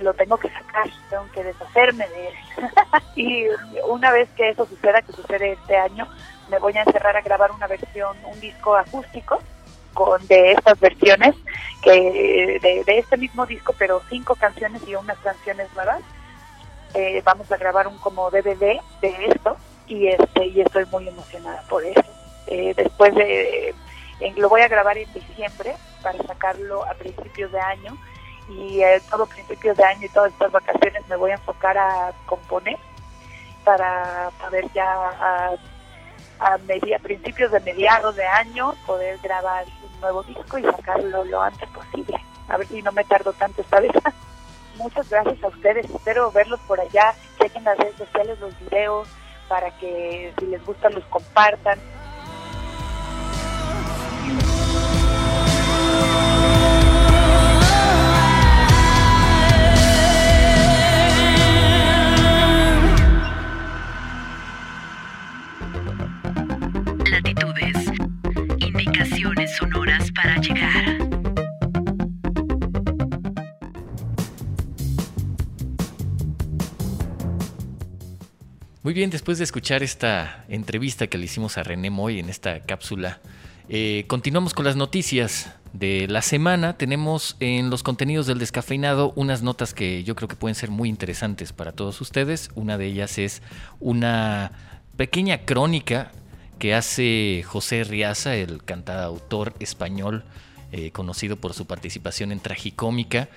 [0.00, 2.34] Lo tengo que sacar, tengo que deshacerme de él.
[3.14, 3.44] y
[3.88, 6.08] una vez que eso suceda, que sucede este año,
[6.50, 9.38] me voy a encerrar a grabar una versión, un disco acústico
[9.94, 11.36] con de estas versiones
[11.80, 16.02] que de, de este mismo disco, pero cinco canciones y unas canciones nuevas.
[16.94, 21.62] Eh, vamos a grabar un como DVD de esto y este y estoy muy emocionada
[21.68, 22.02] por eso.
[22.52, 23.70] Eh, después de
[24.20, 27.96] eh, lo voy a grabar en diciembre para sacarlo a principios de año
[28.50, 32.12] y eh, todo principios de año y todas estas vacaciones me voy a enfocar a
[32.26, 32.76] componer
[33.64, 35.54] para poder ya a,
[36.40, 41.40] a, media, principios de mediados de año poder grabar un nuevo disco y sacarlo lo
[41.40, 42.22] antes posible.
[42.48, 43.92] A ver si no me tardo tanto esta vez.
[44.76, 49.08] Muchas gracias a ustedes, espero verlos por allá, chequen las redes sociales, los videos,
[49.48, 51.78] para que si les gustan los compartan.
[70.22, 70.98] para llegar.
[78.82, 82.60] Muy bien, después de escuchar esta entrevista que le hicimos a René Moy en esta
[82.60, 83.20] cápsula,
[83.68, 86.76] eh, continuamos con las noticias de la semana.
[86.76, 90.88] Tenemos en los contenidos del descafeinado unas notas que yo creo que pueden ser muy
[90.88, 92.50] interesantes para todos ustedes.
[92.54, 93.40] Una de ellas es
[93.80, 94.52] una
[94.96, 96.10] pequeña crónica
[96.62, 100.22] que hace José Riaza, el cantautor español
[100.70, 103.28] eh, conocido por su participación en Tragicómica.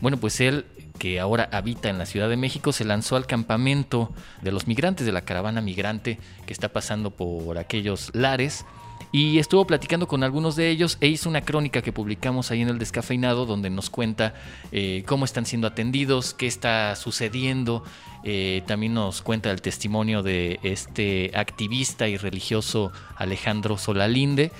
[0.00, 0.64] Bueno, pues él,
[0.96, 5.04] que ahora habita en la Ciudad de México, se lanzó al campamento de los migrantes
[5.06, 8.64] de la caravana migrante que está pasando por aquellos lares
[9.12, 12.68] y estuvo platicando con algunos de ellos e hizo una crónica que publicamos ahí en
[12.68, 14.34] el descafeinado donde nos cuenta
[14.72, 17.84] eh, cómo están siendo atendidos, qué está sucediendo.
[18.24, 24.50] Eh, también nos cuenta el testimonio de este activista y religioso Alejandro Solalinde,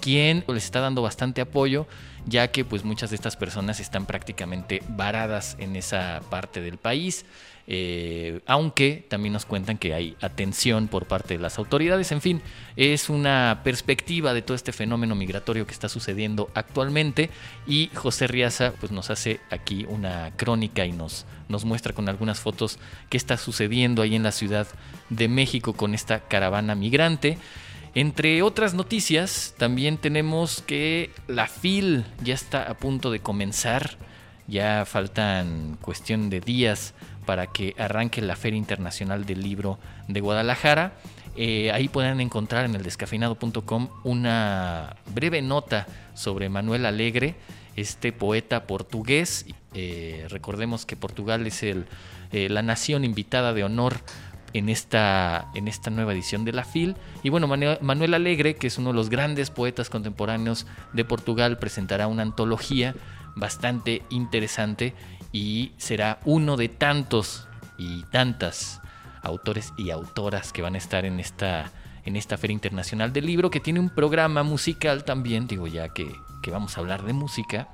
[0.00, 1.86] quien les está dando bastante apoyo
[2.26, 7.24] ya que pues muchas de estas personas están prácticamente varadas en esa parte del país.
[7.66, 12.12] Eh, aunque también nos cuentan que hay atención por parte de las autoridades.
[12.12, 12.42] En fin,
[12.76, 17.30] es una perspectiva de todo este fenómeno migratorio que está sucediendo actualmente
[17.66, 22.38] y José Riaza pues, nos hace aquí una crónica y nos, nos muestra con algunas
[22.40, 24.66] fotos qué está sucediendo ahí en la Ciudad
[25.08, 27.38] de México con esta caravana migrante.
[27.94, 33.96] Entre otras noticias, también tenemos que la FIL ya está a punto de comenzar.
[34.46, 36.92] Ya faltan cuestión de días
[37.24, 40.92] para que arranque la Feria Internacional del Libro de Guadalajara.
[41.36, 47.34] Eh, ahí pueden encontrar en el descafeinado.com una breve nota sobre Manuel Alegre,
[47.76, 49.46] este poeta portugués.
[49.74, 51.84] Eh, recordemos que Portugal es eh,
[52.30, 53.96] la nación invitada de honor
[54.52, 56.94] en esta, en esta nueva edición de la FIL.
[57.24, 62.06] Y bueno, Manuel Alegre, que es uno de los grandes poetas contemporáneos de Portugal, presentará
[62.06, 62.94] una antología
[63.34, 64.94] bastante interesante
[65.34, 68.80] y será uno de tantos y tantas
[69.20, 71.72] autores y autoras que van a estar en esta,
[72.04, 76.06] en esta Feria Internacional del Libro, que tiene un programa musical también, digo ya que,
[76.52, 77.66] vamos a hablar de música,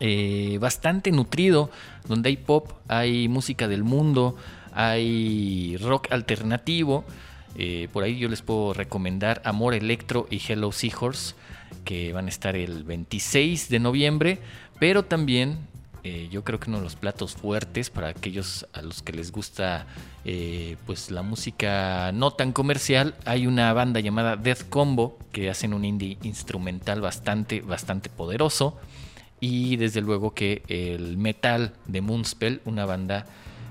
[0.00, 1.70] eh, bastante nutrido,
[2.06, 4.34] donde hay pop, hay música del mundo,
[4.72, 7.04] hay rock alternativo.
[7.56, 11.34] Eh, por ahí yo les puedo recomendar Amor Electro y Hello Seahorse,
[11.84, 14.38] que van a estar el 26 de noviembre,
[14.78, 15.58] pero también
[16.10, 19.30] eh, yo creo que uno de los platos fuertes para aquellos a los que les
[19.30, 19.86] gusta
[20.24, 25.74] eh, pues la música no tan comercial, hay una banda llamada Death Combo que hacen
[25.74, 28.78] un indie instrumental bastante, bastante poderoso.
[29.38, 33.26] Y desde luego que el metal de Moonspell, una banda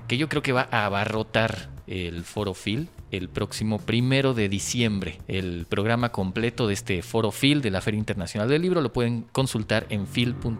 [0.06, 5.18] que yo creo que va a abarrotar el Foro Phil el próximo primero de diciembre.
[5.28, 9.22] El programa completo de este Foro Phil de la Feria Internacional del Libro lo pueden
[9.32, 10.58] consultar en phil.com.mx.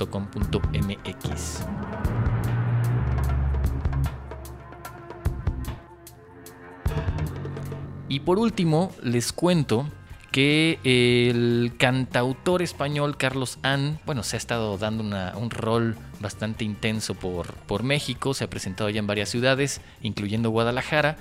[8.09, 9.87] Y por último, les cuento
[10.31, 15.03] que el cantautor español Carlos Ann, bueno, se ha estado dando
[15.37, 20.51] un rol bastante intenso por, por México, se ha presentado ya en varias ciudades, incluyendo
[20.51, 21.17] Guadalajara,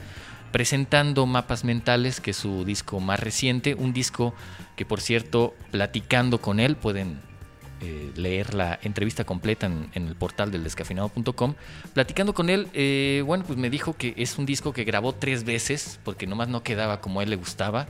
[0.52, 4.34] presentando Mapas Mentales, que es su disco más reciente, un disco
[4.76, 7.20] que por cierto, platicando con él, pueden
[7.82, 11.56] eh, leer la entrevista completa en, el portal del descafinado.com.
[11.94, 15.44] Platicando con él, eh, bueno, pues me dijo que es un disco que grabó tres
[15.44, 17.88] veces, porque nomás no quedaba como a él le gustaba.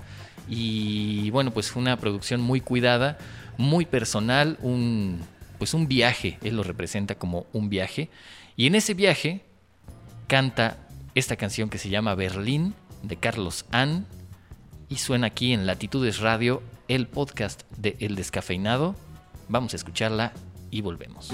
[0.50, 3.18] Y bueno, pues fue una producción muy cuidada,
[3.58, 5.22] muy personal, un,
[5.58, 8.10] pues un viaje, él lo representa como un viaje.
[8.56, 9.42] Y en ese viaje
[10.28, 10.87] canta
[11.18, 14.06] esta canción que se llama Berlín de Carlos Ann
[14.88, 18.96] y suena aquí en Latitudes Radio, el podcast de El Descafeinado.
[19.50, 20.34] Vamos a escucharla
[20.70, 21.32] y volvemos.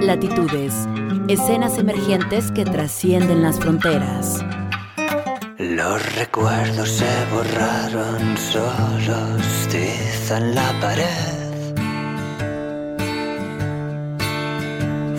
[0.00, 0.88] Latitudes,
[1.28, 4.42] escenas emergentes que trascienden las fronteras.
[5.58, 11.74] Los recuerdos se borraron, solos tizan la pared.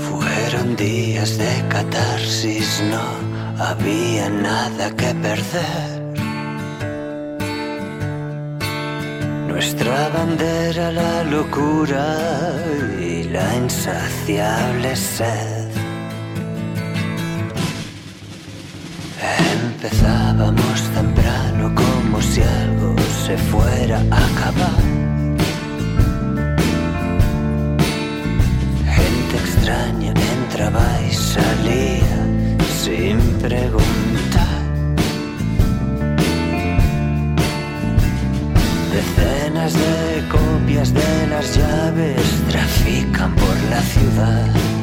[0.09, 5.99] Fueron días de catarsis, no había nada que perder.
[9.47, 12.05] Nuestra bandera, la locura
[12.99, 15.70] y la insaciable sed.
[19.53, 22.95] Empezábamos temprano como si algo
[23.26, 24.84] se fuera a acabar.
[28.95, 32.18] Gente extraña entraba y salía
[32.80, 34.59] sin preguntar.
[38.93, 44.78] Decenas de copias de las llaves trafican por la ciudad.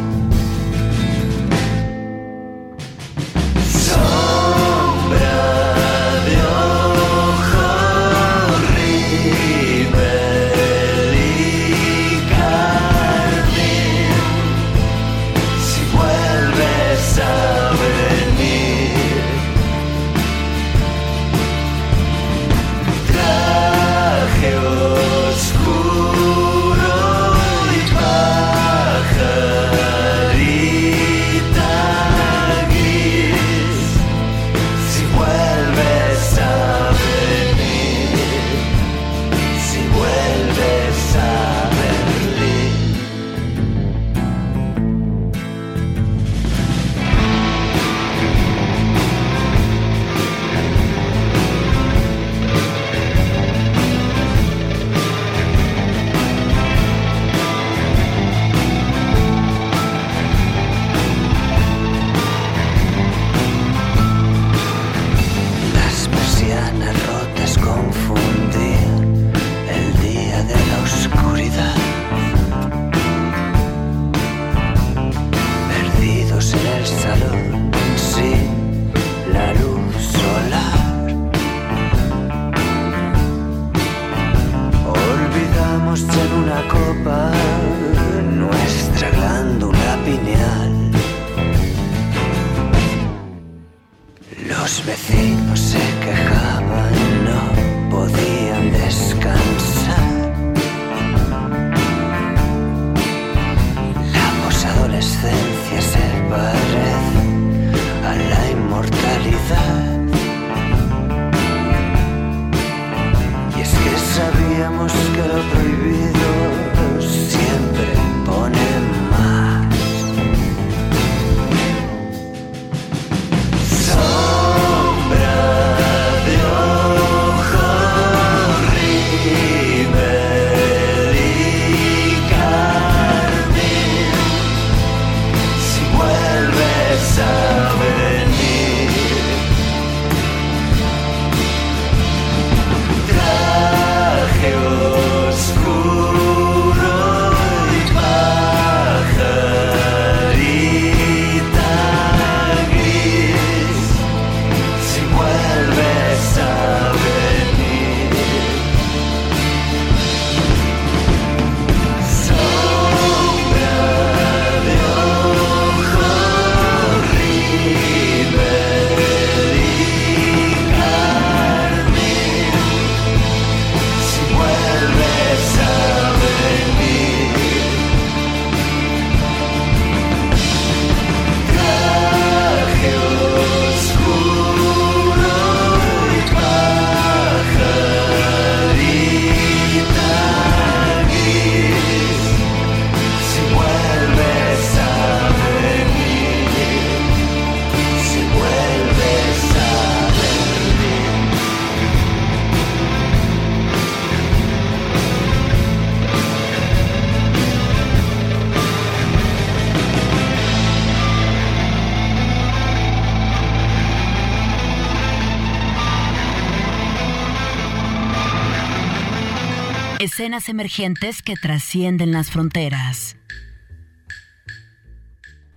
[220.56, 223.16] Emergentes que trascienden las fronteras.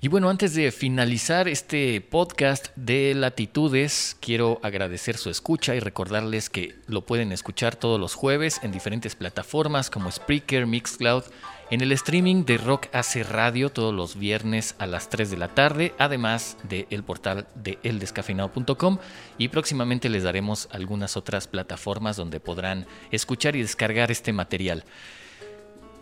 [0.01, 6.49] Y bueno, antes de finalizar este podcast de Latitudes, quiero agradecer su escucha y recordarles
[6.49, 11.23] que lo pueden escuchar todos los jueves en diferentes plataformas como Spreaker, Mixcloud,
[11.71, 15.49] en el streaming de Rock Hace Radio todos los viernes a las 3 de la
[15.49, 18.97] tarde, además del portal de eldescafeinado.com
[19.37, 24.83] y próximamente les daremos algunas otras plataformas donde podrán escuchar y descargar este material.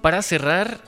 [0.01, 0.80] Para cerrar,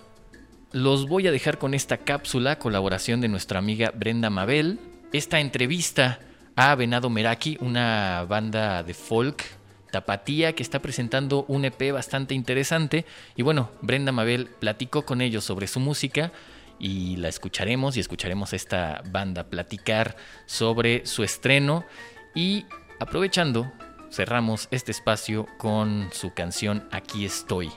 [0.72, 4.80] los voy a dejar con esta cápsula, colaboración de nuestra amiga Brenda Mabel.
[5.12, 6.20] Esta entrevista
[6.56, 9.59] a Venado Meraki, una banda de folk
[9.92, 13.06] tapatía que está presentando un EP bastante interesante.
[13.36, 16.32] Y bueno, Brenda Mabel platicó con ellos sobre su música
[16.80, 20.16] y la escucharemos y escucharemos a esta banda platicar
[20.46, 21.86] sobre su estreno.
[22.34, 22.66] Y
[23.00, 23.72] aprovechando,
[24.12, 27.72] cerramos este espacio con su canción Aquí estoy.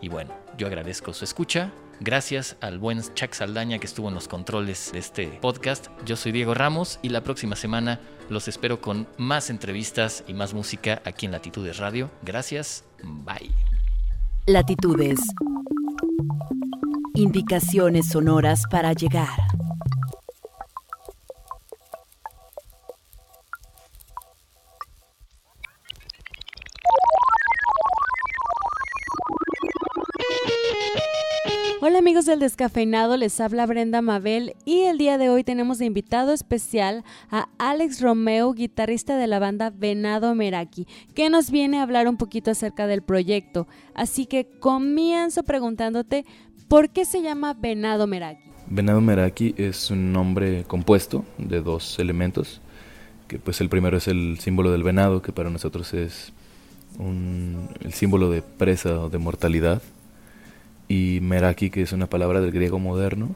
[0.00, 1.70] Y bueno, yo agradezco su escucha.
[2.04, 5.86] Gracias al buen Chuck Saldaña que estuvo en los controles de este podcast.
[6.04, 10.52] Yo soy Diego Ramos y la próxima semana los espero con más entrevistas y más
[10.52, 12.10] música aquí en Latitudes Radio.
[12.22, 12.84] Gracias.
[13.04, 13.52] Bye.
[14.46, 15.20] Latitudes.
[17.14, 19.28] Indicaciones sonoras para llegar.
[31.84, 35.86] Hola amigos del descafeinado, les habla Brenda Mabel y el día de hoy tenemos de
[35.86, 41.82] invitado especial a Alex Romeo, guitarrista de la banda Venado Meraki, que nos viene a
[41.82, 43.66] hablar un poquito acerca del proyecto.
[43.94, 46.24] Así que comienzo preguntándote,
[46.68, 48.44] ¿por qué se llama Venado Meraki?
[48.68, 52.60] Venado Meraki es un nombre compuesto de dos elementos,
[53.26, 56.32] que pues el primero es el símbolo del venado, que para nosotros es
[57.00, 59.82] un- el símbolo de presa o de mortalidad,
[60.92, 63.30] y Meraki, que es una palabra del griego moderno,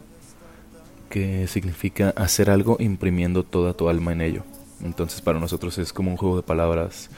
[1.09, 4.43] que significa hacer algo imprimiendo toda tu alma en ello.
[4.85, 7.09] Entonces para nosotros es como un juego de palabras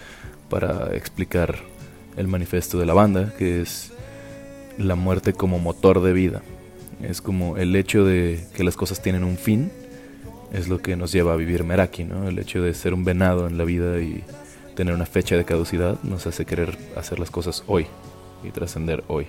[0.49, 1.59] para explicar
[2.17, 3.93] el manifiesto de la banda, que es
[4.77, 6.43] la muerte como motor de vida.
[7.03, 9.73] Es como el hecho de que las cosas tienen un fin,
[10.53, 12.29] es lo que nos lleva a vivir Meraki, ¿no?
[12.29, 14.23] El hecho de ser un venado en la vida y
[14.77, 17.89] tener una fecha de caducidad nos hace querer hacer las cosas hoy
[18.45, 19.27] y trascender hoy.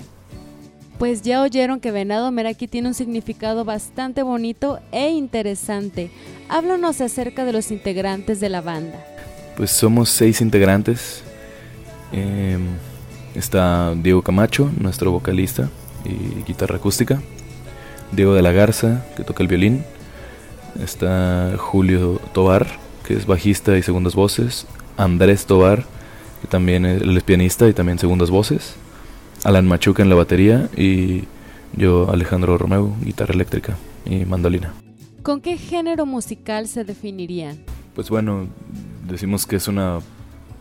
[1.00, 6.12] Pues ya oyeron que Venado Meraki tiene un significado bastante bonito e interesante.
[6.50, 9.04] Háblanos acerca de los integrantes de la banda.
[9.56, 11.24] Pues somos seis integrantes.
[12.12, 12.68] Em,
[13.34, 15.70] está Diego Camacho, nuestro vocalista
[16.04, 17.22] y guitarra acústica.
[18.12, 19.86] Diego de la Garza, que toca el violín.
[20.84, 22.68] Está Julio Tobar,
[23.06, 25.86] que es bajista y segundas voces, Andrés Tobar,
[26.42, 28.76] que también es, pianista y también segundas voces,
[29.44, 31.24] Alan Machuca en la batería y
[31.74, 34.74] yo Alejandro Romeo, guitarra eléctrica y mandolina.
[35.24, 37.60] ¿Con qué género musical se definirían?
[37.96, 38.48] Pues bueno,
[39.08, 40.00] decimos que es una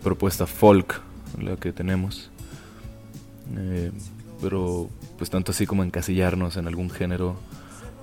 [0.03, 1.01] propuesta folk
[1.41, 2.31] la que tenemos.
[3.57, 3.91] Eh,
[4.41, 7.37] pero pues tanto así como encasillarnos en algún género,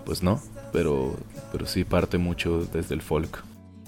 [0.06, 0.42] pues no,
[0.74, 1.16] pero,
[1.52, 3.44] pero sí parte mucho desde el folk.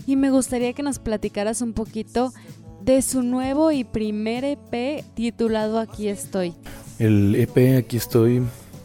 [0.05, 2.31] Y me gustaría que nos platicaras un poquito
[2.87, 6.53] de su nuevo y primer EP titulado Aquí estoy.
[6.99, 8.41] El EP Aquí estoy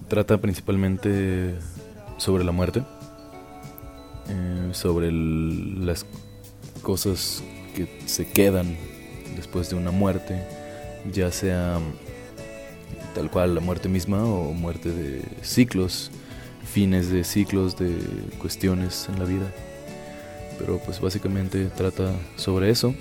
[0.09, 1.55] trata principalmente
[2.17, 2.83] sobre la muerte,
[4.29, 6.05] eh, sobre las
[6.83, 7.45] cosas
[7.77, 8.77] que se quedan
[9.37, 10.43] después de una muerte,
[11.13, 11.79] ya sea
[13.15, 16.11] tal cual la muerte misma o muerte de ciclos,
[16.65, 17.97] fines de ciclos de
[18.41, 19.49] cuestiones en la vida.
[20.59, 22.97] Pero pues básicamente trata sobre eso,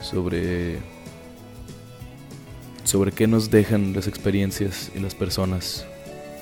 [0.00, 0.78] sobre
[2.84, 5.86] sobre qué nos dejan las experiencias y las personas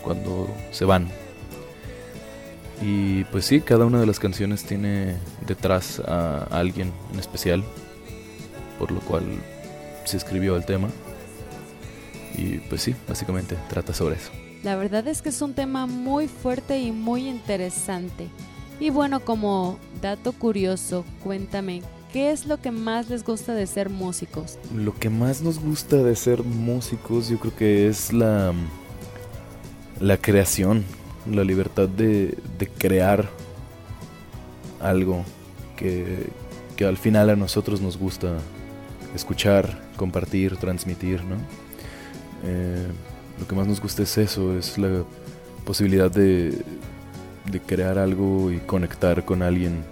[0.02, 1.08] cuando se van.
[2.80, 7.62] Y pues sí, cada una de las canciones tiene detrás a alguien en especial,
[8.78, 9.24] por lo cual
[10.04, 10.88] se escribió el tema.
[12.36, 14.30] Y pues sí, básicamente trata sobre eso.
[14.62, 18.28] La verdad es que es un tema muy fuerte y muy interesante.
[18.80, 21.82] Y bueno, como dato curioso, cuéntame,
[22.12, 24.58] ¿qué es lo que más les gusta de ser músicos?
[24.74, 28.52] Lo que más nos gusta de ser músicos yo creo que es la,
[30.00, 30.84] la creación,
[31.30, 32.36] la libertad de,
[32.78, 33.28] crear
[34.80, 35.24] algo
[35.76, 36.26] que,
[36.76, 38.38] que al final a nosotros nos gusta
[39.14, 41.36] escuchar, compartir, transmitir, ¿no?
[42.44, 42.86] Eh,
[43.38, 45.04] lo que más nos gusta es eso, es la
[45.64, 46.62] posibilidad de,
[47.50, 49.84] de crear algo y conectar con alguien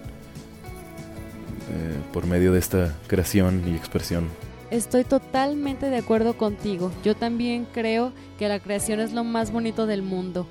[1.69, 4.29] eh, por medio de esta creación y expresión.
[4.71, 6.91] Estoy totalmente de acuerdo contigo.
[7.03, 10.47] Yo también creo que la creación es lo más bonito del mundo.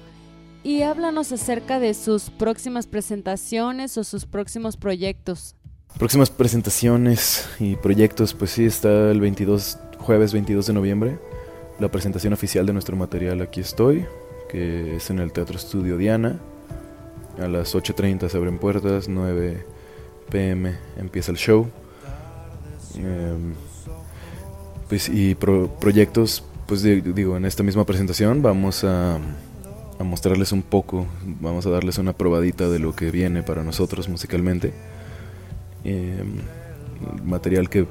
[0.63, 5.55] Y háblanos acerca de sus próximas presentaciones o sus próximos proyectos.
[5.99, 11.19] Próximas presentaciones y proyectos, pues sí, está el 22, jueves 22 de noviembre,
[11.79, 14.07] la presentación oficial de nuestro material Aquí estoy,
[14.49, 16.41] que es en el Teatro Estudio Diana.
[17.39, 19.76] A las 8.30 se abren puertas, 9
[20.31, 21.69] pm empieza el show.
[22.97, 23.55] Em,
[24.89, 29.17] pues y pro- proyectos, pues di- digo, en esta misma presentación vamos a,
[29.99, 31.07] a mostrarles un poco,
[31.41, 34.73] vamos a darles una probadita de lo que viene para nosotros musicalmente.
[35.85, 36.37] Em,
[37.25, 37.87] material que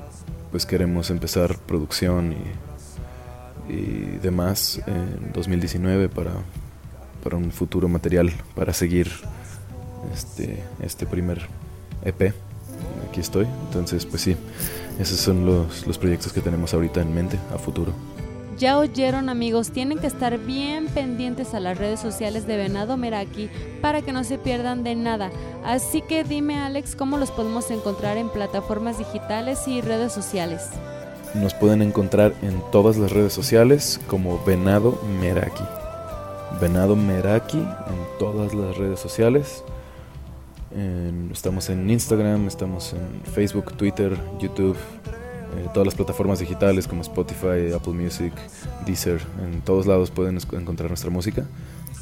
[0.51, 2.33] pues queremos empezar producción
[3.69, 6.31] y, y demás en 2019 para,
[7.23, 9.11] para un futuro material para seguir
[10.13, 11.47] este, este primer
[12.05, 12.33] EP.
[13.09, 13.47] Aquí estoy.
[13.67, 14.35] Entonces, pues sí,
[14.99, 17.93] esos son los, los proyectos que tenemos ahorita en mente a futuro.
[18.57, 23.49] Ya oyeron amigos, tienen que estar bien pendientes a las redes sociales de Venado Meraki
[23.81, 25.29] para que no se pierdan de nada.
[25.65, 30.69] Así que dime Alex, ¿cómo los podemos encontrar en plataformas digitales y redes sociales?
[31.33, 35.63] Nos pueden encontrar en todas las redes sociales como Venado Meraki.
[36.61, 39.65] Venado Meraki en todas las redes sociales.
[40.75, 44.75] En- estamos en Instagram, estamos en Facebook, Twitter, YouTube,
[45.57, 48.33] eh, todas las plataformas digitales como Spotify, Apple Music,
[48.85, 49.21] Deezer.
[49.43, 51.45] En todos lados pueden encontrar nuestra música,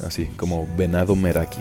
[0.04, 1.60] así como Venado Meraki.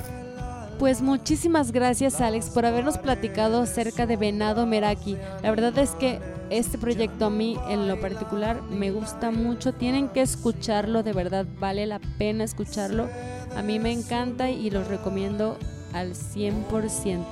[0.80, 5.16] Pues muchísimas gracias Alex por habernos platicado acerca de Venado Meraki.
[5.44, 9.74] La verdad es que este proyecto a mí en lo particular me gusta mucho.
[9.74, 13.08] Tienen que escucharlo, de verdad vale la pena escucharlo.
[13.56, 15.58] A mí me encanta y los recomiendo
[15.94, 17.24] al 100%.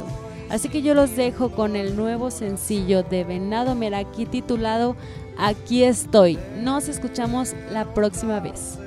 [0.49, 4.95] Así que yo los dejo con el nuevo sencillo de Venado Meraki titulado
[5.37, 6.37] Aquí estoy.
[6.59, 8.77] Nos escuchamos la próxima vez.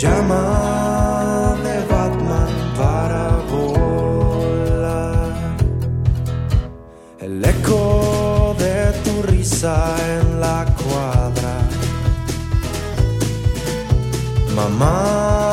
[0.00, 5.32] Pijama de Batman para volar.
[7.18, 11.54] El eco de tu risa en la cuadra.
[14.54, 15.47] Mamá,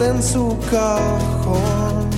[0.00, 2.10] en su cajón,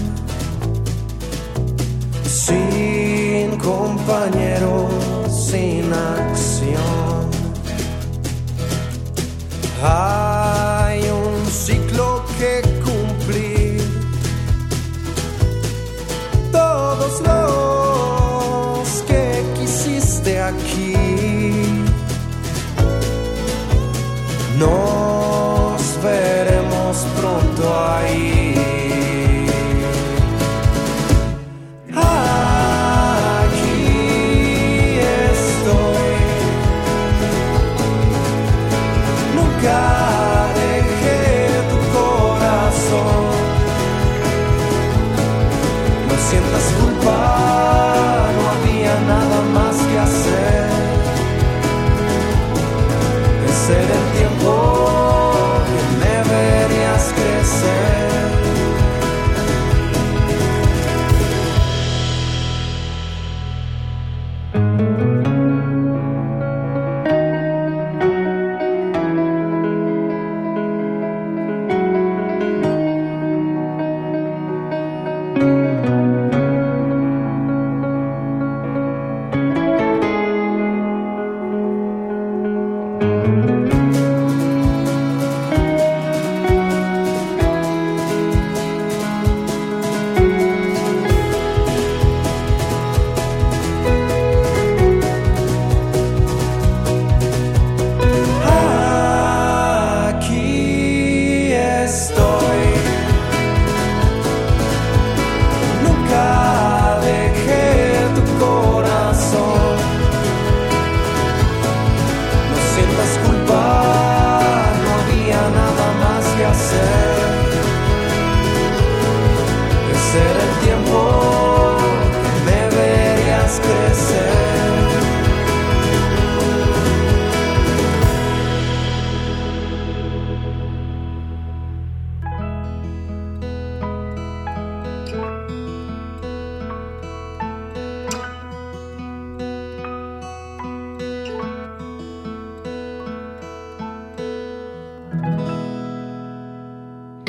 [2.25, 4.76] sin compañero.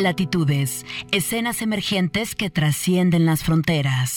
[0.08, 4.17] latitudes, escenas emergentes que trascienden las fronteras.